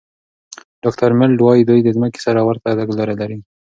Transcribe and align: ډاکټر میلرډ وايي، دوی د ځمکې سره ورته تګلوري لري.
ډاکټر 0.83 1.09
میلرډ 1.19 1.39
وايي، 1.43 1.63
دوی 1.69 1.79
د 1.83 1.89
ځمکې 1.95 2.19
سره 2.25 2.39
ورته 2.47 2.77
تګلوري 2.79 3.15
لري. 3.21 3.39